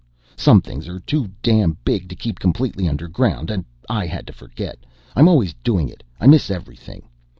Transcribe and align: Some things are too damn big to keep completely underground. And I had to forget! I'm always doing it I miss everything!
Some 0.35 0.61
things 0.63 0.87
are 0.87 0.99
too 0.99 1.29
damn 1.43 1.77
big 1.85 2.09
to 2.09 2.15
keep 2.15 2.39
completely 2.39 2.87
underground. 2.87 3.51
And 3.51 3.63
I 3.87 4.07
had 4.07 4.25
to 4.25 4.33
forget! 4.33 4.79
I'm 5.15 5.27
always 5.27 5.53
doing 5.63 5.89
it 5.89 6.01
I 6.19 6.25
miss 6.25 6.49
everything! 6.49 7.03